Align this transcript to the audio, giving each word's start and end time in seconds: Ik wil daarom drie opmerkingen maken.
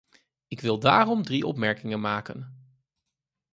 Ik 0.47 0.61
wil 0.61 0.79
daarom 0.79 1.23
drie 1.23 1.45
opmerkingen 1.45 1.99
maken. 1.99 2.65